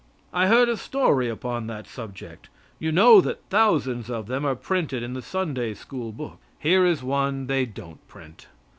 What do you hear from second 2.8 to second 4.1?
know that thousands